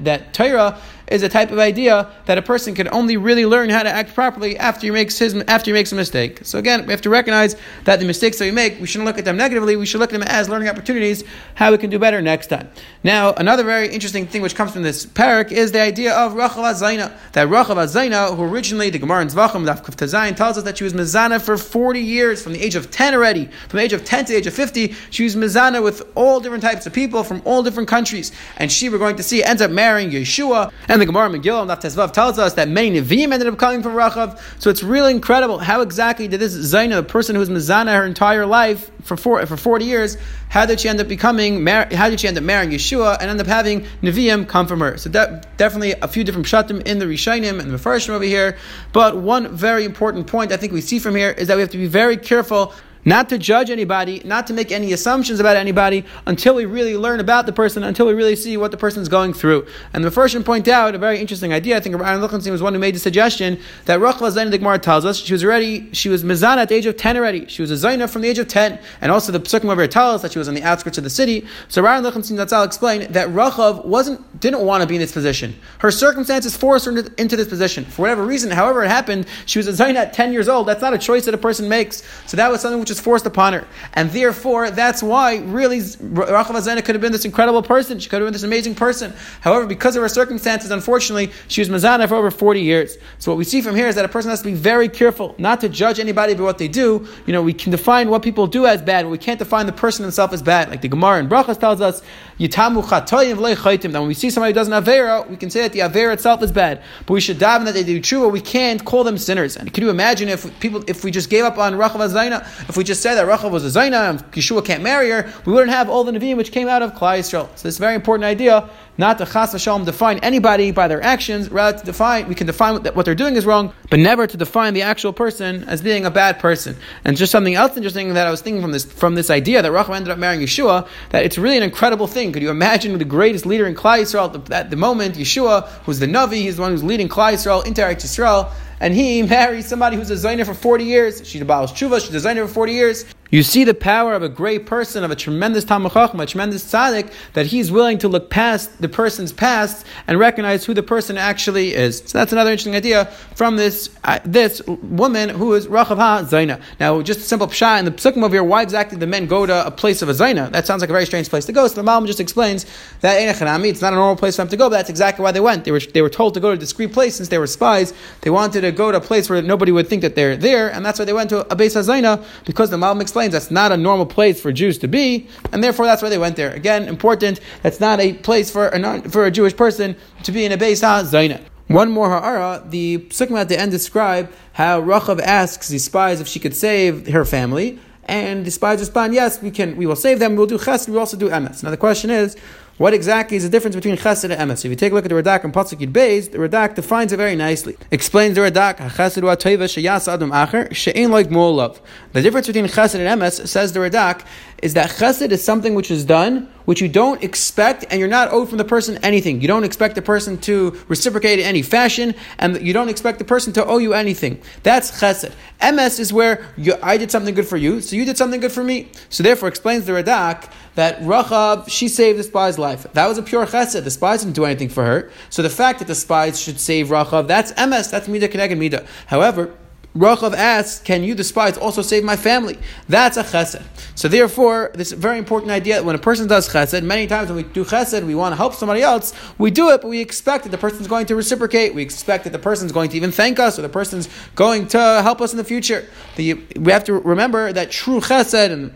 that 0.00 0.32
Torah 0.32 0.78
is 1.08 1.22
a 1.22 1.28
type 1.28 1.50
of 1.50 1.58
idea 1.58 2.10
that 2.26 2.38
a 2.38 2.42
person 2.42 2.74
can 2.74 2.88
only 2.92 3.16
really 3.16 3.44
learn 3.44 3.70
how 3.70 3.82
to 3.82 3.88
act 3.88 4.14
properly 4.14 4.56
after 4.58 4.86
he 4.86 4.90
makes 4.90 5.18
his 5.18 5.34
after 5.48 5.70
he 5.70 5.72
makes 5.72 5.92
a 5.92 5.94
mistake. 5.94 6.40
So 6.42 6.58
again, 6.58 6.86
we 6.86 6.92
have 6.92 7.02
to 7.02 7.10
recognize 7.10 7.56
that 7.84 7.98
the 7.98 8.06
mistakes 8.06 8.38
that 8.38 8.44
we 8.44 8.50
make, 8.50 8.80
we 8.80 8.86
shouldn't 8.86 9.06
look 9.06 9.18
at 9.18 9.24
them 9.24 9.36
negatively. 9.36 9.76
We 9.76 9.86
should 9.86 10.00
look 10.00 10.12
at 10.12 10.18
them 10.18 10.28
as 10.28 10.48
learning 10.48 10.68
opportunities, 10.68 11.24
how 11.54 11.70
we 11.70 11.78
can 11.78 11.90
do 11.90 11.98
better 11.98 12.22
next 12.22 12.46
time. 12.46 12.68
Now, 13.04 13.32
another 13.34 13.64
very 13.64 13.88
interesting 13.88 14.26
thing 14.26 14.42
which 14.42 14.54
comes 14.54 14.72
from 14.72 14.82
this 14.82 15.04
parak 15.04 15.52
is 15.52 15.72
the 15.72 15.80
idea 15.80 16.14
of 16.14 16.32
Rachav 16.32 16.64
Azayna. 16.72 17.12
That 17.32 17.48
Rachav 17.48 17.76
Azayna, 17.76 18.36
who 18.36 18.44
originally 18.44 18.90
the 18.90 18.98
Gemara 18.98 19.22
in 19.22 19.28
Zvachim 19.28 19.66
Daf 19.66 20.36
tells 20.36 20.58
us 20.58 20.64
that 20.64 20.78
she 20.78 20.84
was 20.84 20.92
mezana 20.92 21.40
for 21.40 21.56
forty 21.56 22.00
years, 22.00 22.42
from 22.42 22.52
the 22.52 22.62
age 22.62 22.74
of 22.74 22.90
ten 22.90 23.14
already, 23.14 23.46
from 23.68 23.78
the 23.78 23.84
age 23.84 23.92
of 23.92 24.04
ten 24.04 24.24
to 24.24 24.32
the 24.32 24.38
age 24.38 24.46
of 24.46 24.54
fifty, 24.54 24.94
she 25.10 25.24
was 25.24 25.36
mezana 25.36 25.82
with 25.82 26.02
all 26.14 26.40
different 26.40 26.62
types 26.62 26.86
of 26.86 26.92
people 26.92 27.24
from 27.24 27.42
all 27.44 27.62
different 27.62 27.88
countries, 27.88 28.32
and 28.56 28.70
she 28.70 28.88
we're 28.88 28.98
going 28.98 29.16
to 29.16 29.22
see 29.22 29.42
ends 29.42 29.62
up 29.62 29.70
marrying 29.70 30.10
Yeshua 30.10 30.70
and 30.92 31.00
the 31.00 31.06
Gemara 31.06 31.30
Megillah 31.30 31.66
Daf 31.66 31.80
Tezvav 31.80 32.12
tells 32.12 32.38
us 32.38 32.52
that 32.52 32.68
many 32.68 33.00
Nevi'im 33.00 33.32
ended 33.32 33.48
up 33.48 33.56
coming 33.56 33.82
from 33.82 33.94
Rachav. 33.94 34.38
So 34.58 34.68
it's 34.68 34.82
really 34.82 35.10
incredible 35.10 35.58
how 35.58 35.80
exactly 35.80 36.28
did 36.28 36.38
this 36.38 36.54
Zaina, 36.54 36.96
the 36.96 37.02
person 37.02 37.34
who 37.34 37.38
was 37.38 37.48
Mizana 37.48 37.96
her 37.96 38.04
entire 38.04 38.44
life 38.44 38.90
for 39.00 39.16
four, 39.16 39.44
for 39.46 39.56
forty 39.56 39.86
years, 39.86 40.18
how 40.50 40.66
did 40.66 40.80
she 40.80 40.90
end 40.90 41.00
up 41.00 41.08
becoming? 41.08 41.66
How 41.66 42.10
did 42.10 42.20
she 42.20 42.28
end 42.28 42.36
up 42.36 42.44
marrying 42.44 42.72
Yeshua 42.72 43.16
and 43.22 43.30
end 43.30 43.40
up 43.40 43.46
having 43.46 43.86
Nevi'im 44.02 44.46
come 44.46 44.66
from 44.66 44.80
her? 44.80 44.98
So 44.98 45.08
that, 45.08 45.56
definitely 45.56 45.92
a 45.92 46.08
few 46.08 46.24
different 46.24 46.46
pshatim 46.46 46.86
in 46.86 46.98
the 46.98 47.06
Rishonim 47.06 47.58
and 47.58 47.70
the 47.70 47.78
Mefarshim 47.78 48.10
over 48.10 48.24
here. 48.24 48.58
But 48.92 49.16
one 49.16 49.48
very 49.56 49.86
important 49.86 50.26
point 50.26 50.52
I 50.52 50.58
think 50.58 50.74
we 50.74 50.82
see 50.82 50.98
from 50.98 51.16
here 51.16 51.30
is 51.30 51.48
that 51.48 51.54
we 51.54 51.62
have 51.62 51.70
to 51.70 51.78
be 51.78 51.86
very 51.86 52.18
careful 52.18 52.74
not 53.04 53.28
to 53.28 53.38
judge 53.38 53.70
anybody, 53.70 54.22
not 54.24 54.46
to 54.46 54.52
make 54.52 54.70
any 54.70 54.92
assumptions 54.92 55.40
about 55.40 55.56
anybody 55.56 56.04
until 56.26 56.54
we 56.54 56.64
really 56.64 56.96
learn 56.96 57.20
about 57.20 57.46
the 57.46 57.52
person, 57.52 57.82
until 57.82 58.06
we 58.06 58.14
really 58.14 58.36
see 58.36 58.56
what 58.56 58.70
the 58.70 58.76
person 58.76 59.02
is 59.02 59.08
going 59.08 59.32
through. 59.32 59.66
And 59.92 60.04
the 60.04 60.10
first 60.10 60.32
should 60.32 60.44
point 60.44 60.68
out 60.68 60.94
a 60.94 60.98
very 60.98 61.18
interesting 61.18 61.52
idea. 61.52 61.76
I 61.76 61.80
think 61.80 61.96
Aaron 61.96 62.20
Lichtenstein 62.20 62.52
was 62.52 62.62
one 62.62 62.74
who 62.74 62.78
made 62.78 62.94
the 62.94 63.00
suggestion 63.00 63.58
that 63.86 64.00
Rachel 64.00 64.28
Zaina 64.28 64.50
the 64.50 64.58
Gemara 64.58 64.78
tells 64.78 65.04
us 65.04 65.16
she 65.18 65.32
was 65.32 65.44
already 65.44 65.92
she 65.92 66.08
was 66.08 66.22
mizana 66.22 66.58
at 66.58 66.68
the 66.68 66.74
age 66.74 66.86
of 66.86 66.96
ten 66.96 67.16
already. 67.16 67.46
She 67.46 67.62
was 67.62 67.70
a 67.70 67.74
Zaina 67.86 68.08
from 68.08 68.22
the 68.22 68.28
age 68.28 68.38
of 68.38 68.48
ten, 68.48 68.78
and 69.00 69.10
also 69.10 69.32
the 69.32 69.40
Psukim 69.40 69.70
over 69.70 69.86
tells 69.86 70.16
us 70.16 70.22
that 70.22 70.32
she 70.32 70.38
was 70.38 70.48
on 70.48 70.54
the 70.54 70.62
outskirts 70.62 70.98
of 70.98 71.04
the 71.04 71.10
city. 71.10 71.46
So 71.68 71.84
Aaron 71.84 72.04
Lichtenstein 72.04 72.38
all 72.38 72.62
explained 72.62 73.14
that 73.14 73.28
Rachav 73.28 73.84
wasn't 73.84 74.40
didn't 74.40 74.60
want 74.60 74.82
to 74.82 74.86
be 74.86 74.94
in 74.94 75.00
this 75.00 75.12
position. 75.12 75.54
Her 75.78 75.90
circumstances 75.90 76.56
forced 76.56 76.86
her 76.86 76.92
into 77.18 77.36
this 77.36 77.48
position 77.48 77.84
for 77.84 78.02
whatever 78.02 78.24
reason. 78.24 78.50
However, 78.50 78.84
it 78.84 78.88
happened. 78.88 79.26
She 79.46 79.58
was 79.58 79.68
a 79.68 79.72
Zaina 79.72 79.96
at 79.96 80.12
ten 80.12 80.32
years 80.32 80.48
old. 80.48 80.68
That's 80.68 80.82
not 80.82 80.94
a 80.94 80.98
choice 80.98 81.24
that 81.24 81.34
a 81.34 81.38
person 81.38 81.68
makes. 81.68 82.02
So 82.26 82.36
that 82.36 82.50
was 82.50 82.60
something 82.60 82.78
which 82.78 82.91
forced 83.00 83.26
upon 83.26 83.52
her. 83.52 83.66
And 83.94 84.10
therefore, 84.10 84.70
that's 84.70 85.02
why 85.02 85.38
really 85.38 85.78
Rachav 85.80 86.46
Azana 86.46 86.84
could 86.84 86.94
have 86.94 87.02
been 87.02 87.12
this 87.12 87.24
incredible 87.24 87.62
person. 87.62 87.98
She 87.98 88.08
could 88.08 88.20
have 88.20 88.26
been 88.26 88.32
this 88.32 88.42
amazing 88.42 88.74
person. 88.74 89.12
However, 89.40 89.66
because 89.66 89.96
of 89.96 90.02
her 90.02 90.08
circumstances, 90.08 90.70
unfortunately, 90.70 91.32
she 91.48 91.60
was 91.60 91.68
Mazana 91.68 92.08
for 92.08 92.14
over 92.16 92.30
40 92.30 92.60
years. 92.60 92.96
So 93.18 93.30
what 93.30 93.38
we 93.38 93.44
see 93.44 93.60
from 93.60 93.76
here 93.76 93.86
is 93.86 93.94
that 93.94 94.04
a 94.04 94.08
person 94.08 94.30
has 94.30 94.42
to 94.42 94.48
be 94.48 94.54
very 94.54 94.88
careful 94.88 95.34
not 95.38 95.60
to 95.60 95.68
judge 95.68 95.98
anybody 95.98 96.34
by 96.34 96.42
what 96.42 96.58
they 96.58 96.68
do. 96.68 97.06
You 97.26 97.32
know, 97.32 97.42
we 97.42 97.52
can 97.52 97.70
define 97.70 98.08
what 98.10 98.22
people 98.22 98.46
do 98.46 98.66
as 98.66 98.82
bad, 98.82 99.04
but 99.04 99.10
we 99.10 99.18
can't 99.18 99.38
define 99.38 99.66
the 99.66 99.72
person 99.72 100.02
himself 100.02 100.32
as 100.32 100.42
bad. 100.42 100.70
Like 100.70 100.80
the 100.80 100.88
Gemara 100.88 101.20
in 101.20 101.28
Brachas 101.28 101.58
tells 101.58 101.80
us, 101.80 102.02
That 102.38 104.00
when 104.00 104.08
we 104.08 104.14
see 104.14 104.30
somebody 104.30 104.52
who 104.52 104.54
does 104.54 104.68
an 104.68 104.82
Avera, 104.82 105.28
we 105.28 105.36
can 105.36 105.50
say 105.50 105.62
that 105.62 105.72
the 105.72 105.80
Avera 105.80 106.12
itself 106.12 106.42
is 106.42 106.52
bad. 106.52 106.82
But 107.06 107.14
we 107.14 107.20
should 107.20 107.38
daven 107.38 107.64
that 107.64 107.74
they 107.74 107.84
do 107.84 108.00
true, 108.00 108.28
we 108.28 108.40
can't 108.40 108.84
call 108.84 109.04
them 109.04 109.18
sinners. 109.18 109.56
And 109.56 109.72
can 109.72 109.84
you 109.84 109.90
imagine 109.90 110.28
if 110.28 110.60
people, 110.60 110.82
if 110.88 111.04
we 111.04 111.10
just 111.10 111.30
gave 111.30 111.44
up 111.44 111.58
on 111.58 111.74
Rachav 111.74 112.00
Azayna, 112.00 112.42
if 112.68 112.76
we 112.76 112.81
just 112.84 113.02
said 113.02 113.14
that 113.16 113.26
Rachel 113.26 113.50
was 113.50 113.64
a 113.64 113.78
Zaina 113.78 114.10
and 114.10 114.20
Yeshua 114.32 114.64
can't 114.64 114.82
marry 114.82 115.10
her, 115.10 115.32
we 115.44 115.52
wouldn't 115.52 115.70
have 115.70 115.88
all 115.88 116.04
the 116.04 116.12
Nevi'im 116.12 116.36
which 116.36 116.52
came 116.52 116.68
out 116.68 116.82
of 116.82 116.92
Klal 116.94 117.18
Yisrael. 117.18 117.48
So 117.56 117.68
this 117.68 117.74
is 117.74 117.78
a 117.78 117.80
very 117.80 117.94
important 117.94 118.24
idea, 118.24 118.68
not 118.98 119.18
to 119.18 119.26
chas 119.26 119.54
v'shalom 119.54 119.84
define 119.84 120.18
anybody 120.18 120.70
by 120.70 120.88
their 120.88 121.02
actions, 121.02 121.50
rather 121.50 121.78
to 121.78 121.84
define, 121.84 122.28
we 122.28 122.34
can 122.34 122.46
define 122.46 122.82
what 122.82 123.04
they're 123.04 123.14
doing 123.14 123.36
is 123.36 123.46
wrong, 123.46 123.72
but 123.92 124.00
never 124.00 124.26
to 124.26 124.38
define 124.38 124.72
the 124.72 124.80
actual 124.80 125.12
person 125.12 125.64
as 125.64 125.82
being 125.82 126.06
a 126.06 126.10
bad 126.10 126.38
person. 126.38 126.74
And 127.04 127.14
just 127.14 127.30
something 127.30 127.54
else 127.54 127.76
interesting 127.76 128.14
that 128.14 128.26
I 128.26 128.30
was 128.30 128.40
thinking 128.40 128.62
from 128.62 128.72
this, 128.72 128.86
from 128.86 129.16
this 129.16 129.28
idea 129.28 129.60
that 129.60 129.70
Rachel 129.70 129.92
ended 129.92 130.10
up 130.10 130.16
marrying 130.16 130.40
Yeshua, 130.40 130.88
that 131.10 131.26
it's 131.26 131.36
really 131.36 131.58
an 131.58 131.62
incredible 131.62 132.06
thing. 132.06 132.32
Could 132.32 132.40
you 132.40 132.48
imagine 132.48 132.96
the 132.96 133.04
greatest 133.04 133.44
leader 133.44 133.66
in 133.66 133.74
Klal 133.74 133.98
Yisrael 133.98 134.50
at 134.50 134.70
the 134.70 134.76
moment, 134.76 135.16
Yeshua, 135.16 135.68
who's 135.84 135.98
the 135.98 136.06
Navi, 136.06 136.36
he's 136.36 136.56
the 136.56 136.62
one 136.62 136.70
who's 136.70 136.82
leading 136.82 137.06
Klal 137.06 137.34
Yisrael 137.34 137.66
into 137.66 137.82
Eretz 137.82 137.96
Yisrael, 137.96 138.50
and 138.80 138.94
he 138.94 139.22
marries 139.36 139.66
somebody 139.66 139.96
who's 139.96 140.10
a 140.10 140.14
Zainer 140.14 140.46
for 140.46 140.54
40 140.54 140.84
years. 140.84 141.28
She's 141.28 141.42
a 141.42 141.44
Baal 141.44 141.66
Tshuva, 141.66 142.00
she's 142.00 142.14
a 142.14 142.26
Zainer 142.26 142.46
for 142.48 142.54
40 142.54 142.72
years. 142.72 143.04
You 143.32 143.42
see 143.42 143.64
the 143.64 143.72
power 143.72 144.12
of 144.12 144.22
a 144.22 144.28
great 144.28 144.66
person, 144.66 145.04
of 145.04 145.10
a 145.10 145.16
tremendous 145.16 145.64
Talmud 145.64 145.90
a 145.96 146.26
tremendous 146.26 146.70
tzaddik, 146.70 147.10
that 147.32 147.46
he's 147.46 147.72
willing 147.72 147.96
to 147.98 148.08
look 148.08 148.28
past 148.28 148.78
the 148.82 148.90
person's 148.90 149.32
past 149.32 149.86
and 150.06 150.18
recognize 150.18 150.66
who 150.66 150.74
the 150.74 150.82
person 150.82 151.16
actually 151.16 151.72
is. 151.74 152.02
So 152.04 152.18
that's 152.18 152.32
another 152.32 152.50
interesting 152.50 152.74
idea 152.74 153.06
from 153.34 153.56
this 153.56 153.88
uh, 154.04 154.18
this 154.26 154.60
woman 154.66 155.30
who 155.30 155.54
is 155.54 155.66
Rachav 155.66 155.96
Ha 155.96 156.24
Zaina. 156.24 156.60
Now, 156.78 157.00
just 157.00 157.20
a 157.20 157.22
simple 157.22 157.46
pshat 157.46 157.78
in 157.78 157.84
the 157.86 157.90
psukim 157.90 158.22
over 158.22 158.34
here, 158.34 158.44
why 158.44 158.60
exactly 158.60 158.98
the 158.98 159.06
men 159.06 159.26
go 159.26 159.46
to 159.46 159.66
a 159.66 159.70
place 159.70 160.02
of 160.02 160.10
a 160.10 160.12
Zaina? 160.12 160.52
That 160.52 160.66
sounds 160.66 160.82
like 160.82 160.90
a 160.90 160.92
very 160.92 161.06
strange 161.06 161.30
place 161.30 161.46
to 161.46 161.52
go. 161.52 161.66
So 161.68 161.76
the 161.76 161.90
Malbim 161.90 162.06
just 162.06 162.20
explains 162.20 162.66
that 163.00 163.16
it's 163.18 163.80
not 163.80 163.94
a 163.94 163.96
normal 163.96 164.16
place 164.16 164.36
for 164.36 164.42
them 164.42 164.50
to 164.50 164.58
go, 164.58 164.68
but 164.68 164.76
that's 164.76 164.90
exactly 164.90 165.22
why 165.22 165.32
they 165.32 165.40
went. 165.40 165.64
They 165.64 165.72
were, 165.72 165.80
they 165.80 166.02
were 166.02 166.10
told 166.10 166.34
to 166.34 166.40
go 166.40 166.50
to 166.50 166.56
a 166.56 166.58
discreet 166.58 166.92
place 166.92 167.16
since 167.16 167.30
they 167.30 167.38
were 167.38 167.46
spies. 167.46 167.94
They 168.20 168.30
wanted 168.30 168.60
to 168.60 168.72
go 168.72 168.92
to 168.92 168.98
a 168.98 169.00
place 169.00 169.30
where 169.30 169.40
nobody 169.40 169.72
would 169.72 169.88
think 169.88 170.02
that 170.02 170.16
they're 170.16 170.36
there, 170.36 170.70
and 170.70 170.84
that's 170.84 170.98
why 170.98 171.06
they 171.06 171.14
went 171.14 171.30
to 171.30 171.50
a 171.50 171.56
base 171.56 171.76
of 171.76 171.86
Zaina, 171.86 172.22
because 172.44 172.68
the 172.68 172.76
Malbim 172.76 173.00
explains 173.00 173.21
explains 173.22 173.44
that's 173.44 173.52
not 173.52 173.70
a 173.70 173.76
normal 173.76 174.06
place 174.06 174.40
for 174.40 174.52
Jews 174.52 174.78
to 174.78 174.88
be, 174.88 175.28
and 175.52 175.62
therefore 175.62 175.86
that's 175.86 176.02
why 176.02 176.08
they 176.08 176.18
went 176.18 176.34
there. 176.34 176.52
Again, 176.52 176.88
important, 176.88 177.40
that's 177.62 177.78
not 177.78 178.00
a 178.00 178.14
place 178.14 178.50
for 178.50 178.68
a, 178.68 178.78
non, 178.78 179.02
for 179.02 179.26
a 179.26 179.30
Jewish 179.30 179.56
person 179.56 179.94
to 180.24 180.32
be 180.32 180.44
in 180.44 180.50
a 180.50 180.58
Beis 180.58 180.82
HaZayna. 180.82 181.40
One 181.68 181.90
more 181.92 182.08
ha'ara, 182.08 182.64
the 182.66 182.98
psukim 183.10 183.38
at 183.38 183.48
the 183.48 183.58
end 183.58 183.70
describe 183.70 184.32
how 184.54 184.82
Rachav 184.82 185.20
asks 185.20 185.68
the 185.68 185.78
spies 185.78 186.20
if 186.20 186.26
she 186.26 186.40
could 186.40 186.56
save 186.56 187.06
her 187.08 187.24
family, 187.24 187.78
and 188.06 188.44
the 188.44 188.50
spies 188.50 188.80
respond, 188.80 189.14
yes, 189.14 189.40
we 189.40 189.52
can, 189.52 189.76
we 189.76 189.86
will 189.86 189.96
save 189.96 190.18
them, 190.18 190.34
we'll 190.34 190.46
do 190.46 190.58
chesed, 190.58 190.88
we 190.88 190.94
will 190.94 191.00
also 191.00 191.16
do 191.16 191.28
emes. 191.28 191.62
Now 191.62 191.70
the 191.70 191.76
question 191.76 192.10
is, 192.10 192.36
what 192.82 192.92
exactly 192.94 193.36
is 193.36 193.44
the 193.44 193.48
difference 193.48 193.76
between 193.76 193.96
chesed 193.96 194.28
and 194.28 194.32
emes? 194.32 194.64
If 194.64 194.70
you 194.72 194.74
take 194.74 194.90
a 194.90 194.94
look 194.96 195.04
at 195.04 195.08
the 195.08 195.14
Radak 195.14 195.44
and 195.44 195.54
Pasuk 195.54 195.78
Yud 195.78 195.92
Beis, 195.92 196.32
the 196.32 196.38
Radak 196.38 196.74
defines 196.74 197.12
it 197.12 197.16
very 197.16 197.36
nicely. 197.36 197.76
Explains 197.92 198.34
the 198.34 198.40
Radak, 198.40 198.78
chesed 198.78 199.22
wa 199.22 199.36
sheyas 199.36 200.12
adam 200.12 200.32
acher 200.32 200.74
she'ein 200.74 201.12
like. 201.12 201.28
The 201.28 202.22
difference 202.22 202.48
between 202.48 202.66
chesed 202.66 202.96
and 202.96 203.22
emes, 203.22 203.46
says 203.46 203.72
the 203.72 203.78
Radak, 203.78 204.26
is 204.62 204.74
that 204.74 204.90
chesed 204.90 205.30
is 205.30 205.44
something 205.44 205.74
which 205.74 205.90
is 205.90 206.04
done, 206.04 206.48
which 206.64 206.80
you 206.80 206.88
don't 206.88 207.22
expect, 207.22 207.84
and 207.90 207.98
you're 207.98 208.08
not 208.08 208.32
owed 208.32 208.48
from 208.48 208.58
the 208.58 208.64
person 208.64 208.96
anything. 209.02 209.40
You 209.40 209.48
don't 209.48 209.64
expect 209.64 209.96
the 209.96 210.02
person 210.02 210.38
to 210.42 210.78
reciprocate 210.86 211.40
in 211.40 211.44
any 211.44 211.62
fashion, 211.62 212.14
and 212.38 212.62
you 212.62 212.72
don't 212.72 212.88
expect 212.88 213.18
the 213.18 213.24
person 213.24 213.52
to 213.54 213.66
owe 213.66 213.78
you 213.78 213.92
anything. 213.92 214.40
That's 214.62 215.02
chesed. 215.02 215.32
emes 215.60 215.98
is 215.98 216.12
where 216.12 216.46
you, 216.56 216.76
I 216.80 216.96
did 216.96 217.10
something 217.10 217.34
good 217.34 217.46
for 217.46 217.56
you, 217.56 217.80
so 217.80 217.96
you 217.96 218.04
did 218.04 218.16
something 218.16 218.40
good 218.40 218.52
for 218.52 218.62
me. 218.62 218.88
So 219.08 219.24
therefore, 219.24 219.48
explains 219.48 219.84
the 219.84 219.92
Radak 219.92 220.48
that 220.76 221.00
Rachav, 221.00 221.68
she 221.68 221.88
saved 221.88 222.20
the 222.20 222.22
spy's 222.22 222.56
life. 222.56 222.86
That 222.92 223.08
was 223.08 223.18
a 223.18 223.22
pure 223.22 223.46
chesed. 223.46 223.82
The 223.82 223.90
spies 223.90 224.22
didn't 224.22 224.36
do 224.36 224.44
anything 224.44 224.68
for 224.68 224.84
her. 224.84 225.10
So 225.28 225.42
the 225.42 225.50
fact 225.50 225.80
that 225.80 225.88
the 225.88 225.96
spies 225.96 226.40
should 226.40 226.60
save 226.60 226.88
Rachav, 226.88 227.26
that's 227.26 227.52
emes, 227.54 227.90
that's 227.90 228.06
midah 228.06 228.30
keneged 228.30 228.56
midah. 228.56 228.86
However, 229.06 229.52
Rachav 229.94 230.34
asks, 230.34 230.80
Can 230.80 231.04
you, 231.04 231.14
the 231.14 231.24
spies, 231.24 231.58
also 231.58 231.82
save 231.82 232.02
my 232.02 232.16
family? 232.16 232.58
That's 232.88 233.18
a 233.18 233.22
chesed. 233.22 233.62
So, 233.94 234.08
therefore, 234.08 234.70
this 234.74 234.92
very 234.92 235.18
important 235.18 235.52
idea 235.52 235.74
that 235.74 235.84
when 235.84 235.94
a 235.94 235.98
person 235.98 236.26
does 236.26 236.48
chesed, 236.48 236.82
many 236.82 237.06
times 237.06 237.28
when 237.28 237.36
we 237.36 237.42
do 237.42 237.64
chesed, 237.64 238.06
we 238.06 238.14
want 238.14 238.32
to 238.32 238.36
help 238.36 238.54
somebody 238.54 238.80
else, 238.80 239.12
we 239.36 239.50
do 239.50 239.68
it, 239.70 239.82
but 239.82 239.88
we 239.88 240.00
expect 240.00 240.44
that 240.44 240.50
the 240.50 240.56
person's 240.56 240.88
going 240.88 241.04
to 241.06 241.16
reciprocate. 241.16 241.74
We 241.74 241.82
expect 241.82 242.24
that 242.24 242.30
the 242.30 242.38
person's 242.38 242.72
going 242.72 242.88
to 242.90 242.96
even 242.96 243.12
thank 243.12 243.38
us, 243.38 243.58
or 243.58 243.62
the 243.62 243.68
person's 243.68 244.08
going 244.34 244.66
to 244.68 244.78
help 245.02 245.20
us 245.20 245.32
in 245.32 245.36
the 245.36 245.44
future. 245.44 245.86
The, 246.16 246.34
we 246.58 246.72
have 246.72 246.84
to 246.84 246.94
remember 246.94 247.52
that 247.52 247.70
true 247.70 248.00
chesed, 248.00 248.50
and 248.50 248.72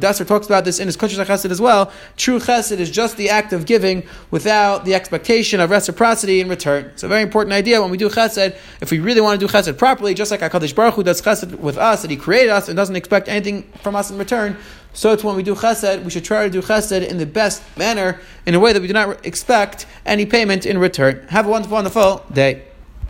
Dessler 0.00 0.26
talks 0.26 0.46
about 0.46 0.64
this 0.64 0.78
in 0.78 0.86
his 0.86 0.96
Kushas 0.96 1.24
chesed 1.24 1.50
as 1.50 1.60
well, 1.60 1.92
true 2.16 2.38
chesed 2.38 2.78
is 2.78 2.90
just 2.90 3.16
the 3.16 3.28
act 3.28 3.52
of 3.52 3.66
giving 3.66 4.04
without 4.30 4.84
the 4.84 4.94
expectation 4.94 5.58
of 5.58 5.70
reciprocity 5.70 6.40
in 6.40 6.48
return. 6.48 6.84
It's 6.86 7.02
a 7.02 7.08
very 7.08 7.22
important 7.22 7.54
idea 7.54 7.80
when 7.82 7.90
we 7.90 7.96
do 7.96 8.08
chesed, 8.08 8.56
if 8.80 8.92
we 8.92 9.00
really 9.00 9.20
want 9.20 9.40
to 9.40 9.44
do 9.44 9.52
chesed 9.52 9.76
properly, 9.76 10.14
just 10.14 10.30
like 10.30 10.42
I 10.42 10.59
HaKadosh 10.60 10.74
Baruch 10.74 10.94
Hu 10.94 11.02
does 11.02 11.22
chesed 11.22 11.58
with 11.58 11.78
us, 11.78 12.02
that 12.02 12.10
He 12.10 12.16
created 12.16 12.50
us 12.50 12.68
and 12.68 12.76
doesn't 12.76 12.96
expect 12.96 13.28
anything 13.28 13.62
from 13.82 13.96
us 13.96 14.10
in 14.10 14.18
return, 14.18 14.56
so 14.92 15.12
it's 15.12 15.24
when 15.24 15.36
we 15.36 15.42
do 15.42 15.54
chesed, 15.54 16.04
we 16.04 16.10
should 16.10 16.24
try 16.24 16.44
to 16.44 16.50
do 16.50 16.60
chesed 16.60 17.06
in 17.06 17.18
the 17.18 17.26
best 17.26 17.62
manner, 17.76 18.20
in 18.46 18.54
a 18.54 18.60
way 18.60 18.72
that 18.72 18.80
we 18.80 18.88
do 18.88 18.92
not 18.92 19.24
expect 19.24 19.86
any 20.04 20.26
payment 20.26 20.66
in 20.66 20.78
return. 20.78 21.26
Have 21.28 21.46
a 21.46 21.48
wonderful, 21.48 21.74
wonderful 21.74 22.24
day. 22.32 22.69